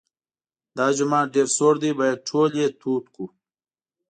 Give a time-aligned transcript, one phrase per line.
[0.77, 3.25] دا جومات ډېر سوړ دی باید ټول یې تود کړو.